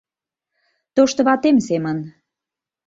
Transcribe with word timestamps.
Тошто 0.95 1.19
ватем 1.27 1.57
семын... 1.67 1.97